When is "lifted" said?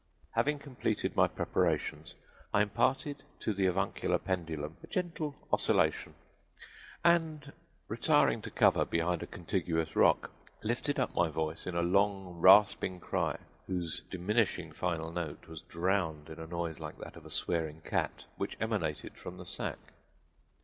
10.63-10.99